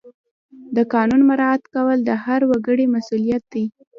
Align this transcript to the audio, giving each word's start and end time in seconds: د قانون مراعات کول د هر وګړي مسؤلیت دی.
د 0.75 0.77
قانون 0.93 1.21
مراعات 1.29 1.63
کول 1.73 1.97
د 2.05 2.11
هر 2.23 2.41
وګړي 2.49 2.85
مسؤلیت 2.95 3.43
دی. 3.53 3.65